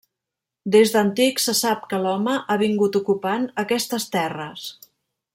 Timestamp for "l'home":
2.05-2.33